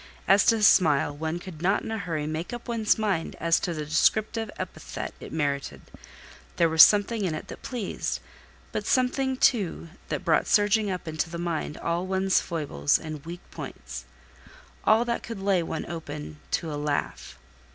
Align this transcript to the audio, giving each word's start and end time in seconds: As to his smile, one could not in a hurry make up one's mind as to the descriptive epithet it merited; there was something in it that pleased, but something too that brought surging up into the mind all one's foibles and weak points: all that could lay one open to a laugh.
As 0.27 0.43
to 0.47 0.55
his 0.55 0.67
smile, 0.67 1.15
one 1.15 1.37
could 1.37 1.61
not 1.61 1.83
in 1.83 1.91
a 1.91 1.99
hurry 1.99 2.25
make 2.25 2.53
up 2.53 2.67
one's 2.67 2.97
mind 2.97 3.35
as 3.39 3.59
to 3.59 3.71
the 3.71 3.85
descriptive 3.85 4.49
epithet 4.57 5.13
it 5.19 5.31
merited; 5.31 5.79
there 6.55 6.69
was 6.69 6.81
something 6.81 7.23
in 7.23 7.35
it 7.35 7.49
that 7.49 7.61
pleased, 7.61 8.19
but 8.71 8.87
something 8.87 9.37
too 9.37 9.89
that 10.09 10.25
brought 10.25 10.47
surging 10.47 10.89
up 10.89 11.07
into 11.07 11.29
the 11.29 11.37
mind 11.37 11.77
all 11.77 12.07
one's 12.07 12.41
foibles 12.41 12.97
and 12.97 13.27
weak 13.27 13.41
points: 13.51 14.05
all 14.85 15.05
that 15.05 15.21
could 15.21 15.39
lay 15.39 15.61
one 15.61 15.85
open 15.85 16.39
to 16.49 16.73
a 16.73 16.81
laugh. 16.81 17.37